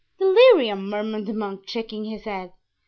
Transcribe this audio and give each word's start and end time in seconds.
'""Delirium!" 0.17 0.89
murmured 0.89 1.27
the 1.27 1.33
monk, 1.35 1.69
shaking 1.69 2.05
his 2.05 2.23
head. 2.23 2.53